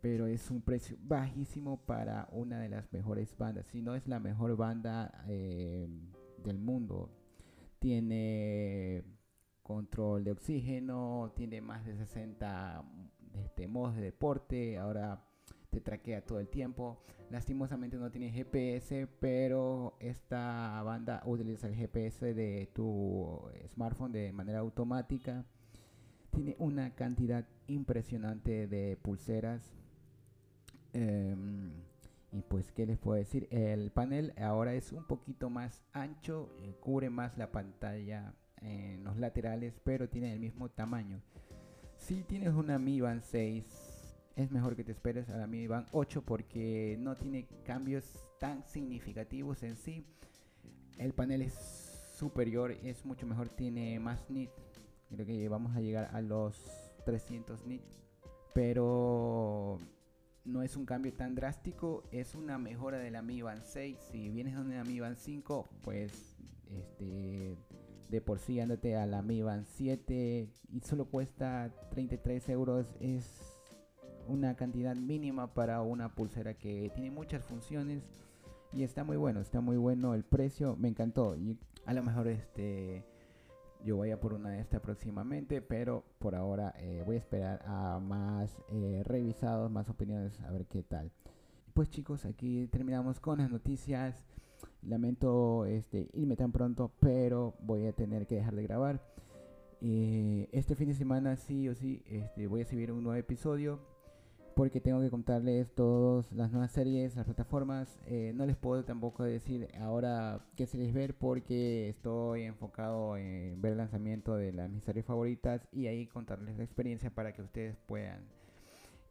Pero 0.00 0.26
es 0.26 0.50
un 0.50 0.62
precio 0.62 0.96
bajísimo 1.02 1.84
para 1.84 2.28
una 2.30 2.60
de 2.60 2.68
las 2.68 2.92
mejores 2.92 3.36
bandas. 3.36 3.66
Si 3.66 3.82
no 3.82 3.96
es 3.96 4.06
la 4.06 4.20
mejor 4.20 4.56
banda 4.56 5.24
eh, 5.28 5.88
del 6.44 6.58
mundo 6.58 7.10
tiene 7.82 9.02
control 9.64 10.22
de 10.22 10.30
oxígeno, 10.30 11.32
tiene 11.34 11.60
más 11.60 11.84
de 11.84 11.96
60 11.96 12.84
este, 13.34 13.66
modos 13.66 13.96
de 13.96 14.02
deporte, 14.02 14.78
ahora 14.78 15.24
te 15.70 15.80
traquea 15.80 16.24
todo 16.24 16.38
el 16.38 16.48
tiempo. 16.48 17.02
Lastimosamente 17.30 17.96
no 17.96 18.10
tiene 18.12 18.30
GPS, 18.30 19.08
pero 19.18 19.96
esta 19.98 20.80
banda 20.84 21.22
utiliza 21.26 21.66
el 21.66 21.74
GPS 21.74 22.34
de 22.34 22.70
tu 22.72 23.40
smartphone 23.72 24.12
de 24.12 24.32
manera 24.32 24.60
automática. 24.60 25.44
Tiene 26.32 26.56
una 26.58 26.94
cantidad 26.94 27.46
impresionante 27.66 28.66
de 28.66 28.96
pulseras. 28.96 29.62
Em, 30.92 31.70
y 32.32 32.40
pues, 32.42 32.72
¿qué 32.72 32.86
les 32.86 32.98
puedo 32.98 33.16
decir? 33.16 33.46
El 33.50 33.90
panel 33.90 34.32
ahora 34.38 34.74
es 34.74 34.92
un 34.92 35.04
poquito 35.04 35.50
más 35.50 35.82
ancho, 35.92 36.50
eh, 36.62 36.74
cubre 36.80 37.10
más 37.10 37.36
la 37.36 37.52
pantalla 37.52 38.34
en 38.62 39.04
los 39.04 39.18
laterales, 39.18 39.78
pero 39.84 40.08
tiene 40.08 40.32
el 40.32 40.40
mismo 40.40 40.70
tamaño. 40.70 41.20
Si 41.98 42.24
tienes 42.24 42.54
una 42.54 42.78
Mi 42.78 43.00
Band 43.00 43.22
6, 43.22 43.64
es 44.34 44.50
mejor 44.50 44.74
que 44.74 44.84
te 44.84 44.92
esperes 44.92 45.28
a 45.28 45.36
la 45.36 45.46
Mi 45.46 45.66
Band 45.66 45.88
8 45.92 46.22
porque 46.22 46.96
no 46.98 47.14
tiene 47.14 47.46
cambios 47.64 48.04
tan 48.40 48.64
significativos 48.66 49.62
en 49.62 49.76
sí. 49.76 50.06
El 50.98 51.12
panel 51.12 51.42
es 51.42 51.54
superior, 52.16 52.72
es 52.72 53.04
mucho 53.04 53.26
mejor, 53.26 53.50
tiene 53.50 53.98
más 54.00 54.30
nit. 54.30 54.50
Creo 55.12 55.26
que 55.26 55.48
vamos 55.48 55.76
a 55.76 55.80
llegar 55.80 56.10
a 56.12 56.20
los 56.20 56.56
300 57.04 57.66
nit. 57.66 57.82
Pero 58.54 59.78
no 60.44 60.62
es 60.62 60.76
un 60.76 60.86
cambio 60.86 61.12
tan 61.12 61.34
drástico, 61.34 62.04
es 62.10 62.34
una 62.34 62.58
mejora 62.58 62.98
de 62.98 63.10
la 63.10 63.22
Mi 63.22 63.42
Band 63.42 63.62
6. 63.64 63.98
Si 64.10 64.28
vienes 64.30 64.54
de 64.54 64.60
una 64.60 64.84
Mi 64.84 65.00
Band 65.00 65.16
5, 65.16 65.68
pues 65.82 66.36
este 66.70 67.56
de 68.08 68.20
por 68.20 68.38
sí 68.38 68.60
andate 68.60 68.96
a 68.96 69.06
la 69.06 69.22
Mi 69.22 69.40
Band 69.42 69.66
7 69.66 70.48
y 70.70 70.80
solo 70.80 71.06
cuesta 71.06 71.70
33 71.90 72.48
euros. 72.50 72.86
Es 73.00 73.58
una 74.28 74.54
cantidad 74.54 74.94
mínima 74.94 75.54
para 75.54 75.82
una 75.82 76.14
pulsera 76.14 76.54
que 76.54 76.90
tiene 76.94 77.10
muchas 77.10 77.44
funciones 77.44 78.02
y 78.72 78.82
está 78.82 79.04
muy 79.04 79.16
bueno, 79.16 79.40
está 79.40 79.60
muy 79.60 79.76
bueno 79.76 80.14
el 80.14 80.24
precio, 80.24 80.76
me 80.76 80.88
encantó 80.88 81.36
y 81.36 81.58
a 81.84 81.92
lo 81.92 82.02
mejor 82.02 82.28
este 82.28 83.04
yo 83.84 83.96
voy 83.96 84.10
a 84.10 84.20
por 84.20 84.32
una 84.32 84.50
de 84.50 84.60
estas 84.60 84.80
próximamente, 84.80 85.60
pero 85.60 86.04
por 86.18 86.34
ahora 86.34 86.74
eh, 86.78 87.02
voy 87.04 87.16
a 87.16 87.18
esperar 87.18 87.62
a 87.66 87.98
más 87.98 88.56
eh, 88.70 89.02
revisados, 89.04 89.70
más 89.70 89.88
opiniones, 89.88 90.40
a 90.40 90.50
ver 90.50 90.66
qué 90.66 90.82
tal. 90.82 91.10
Pues 91.74 91.90
chicos, 91.90 92.24
aquí 92.24 92.66
terminamos 92.68 93.18
con 93.18 93.38
las 93.38 93.50
noticias. 93.50 94.24
Lamento 94.82 95.64
este, 95.66 96.08
irme 96.12 96.36
tan 96.36 96.52
pronto, 96.52 96.92
pero 97.00 97.54
voy 97.60 97.86
a 97.86 97.92
tener 97.92 98.26
que 98.26 98.36
dejar 98.36 98.54
de 98.54 98.62
grabar. 98.62 99.02
Eh, 99.80 100.48
este 100.52 100.76
fin 100.76 100.88
de 100.88 100.94
semana 100.94 101.36
sí 101.36 101.68
o 101.68 101.74
sí 101.74 102.02
este, 102.06 102.46
voy 102.46 102.62
a 102.62 102.66
subir 102.66 102.92
un 102.92 103.02
nuevo 103.02 103.18
episodio 103.18 103.80
porque 104.54 104.80
tengo 104.80 105.00
que 105.00 105.10
contarles 105.10 105.74
todas 105.74 106.30
las 106.32 106.50
nuevas 106.50 106.72
series, 106.72 107.16
las 107.16 107.24
plataformas. 107.24 107.98
Eh, 108.06 108.32
no 108.34 108.46
les 108.46 108.56
puedo 108.56 108.84
tampoco 108.84 109.24
decir 109.24 109.68
ahora 109.80 110.44
qué 110.56 110.66
series 110.66 110.92
ver 110.92 111.14
porque 111.14 111.88
estoy 111.88 112.42
enfocado 112.42 113.16
en 113.16 113.60
ver 113.60 113.72
el 113.72 113.78
lanzamiento 113.78 114.36
de 114.36 114.52
las 114.52 114.70
mis 114.70 114.84
series 114.84 115.04
favoritas 115.04 115.66
y 115.72 115.86
ahí 115.86 116.06
contarles 116.06 116.56
la 116.56 116.64
experiencia 116.64 117.10
para 117.10 117.32
que 117.32 117.42
ustedes 117.42 117.76
puedan 117.86 118.20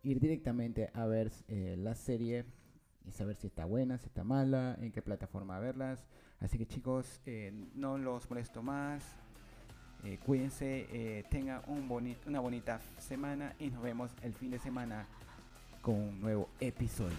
ir 0.03 0.19
directamente 0.19 0.89
a 0.93 1.05
ver 1.05 1.31
eh, 1.47 1.75
la 1.77 1.95
serie 1.95 2.45
y 3.05 3.11
saber 3.11 3.35
si 3.35 3.47
está 3.47 3.65
buena, 3.65 3.97
si 3.97 4.07
está 4.07 4.23
mala, 4.23 4.77
en 4.79 4.91
qué 4.91 5.01
plataforma 5.01 5.59
verlas. 5.59 6.05
Así 6.39 6.57
que 6.57 6.67
chicos, 6.67 7.21
eh, 7.25 7.51
no 7.73 7.97
los 7.97 8.29
molesto 8.29 8.61
más. 8.61 9.03
cuídense, 10.25 11.23
tengan 11.29 11.61
un 11.67 12.15
una 12.25 12.39
bonita 12.39 12.79
semana 12.97 13.53
y 13.59 13.69
nos 13.69 13.83
vemos 13.83 14.11
el 14.23 14.33
fin 14.33 14.49
de 14.49 14.57
semana 14.57 15.07
con 15.81 15.95
un 15.95 16.21
nuevo 16.21 16.49
episodio. 16.59 17.15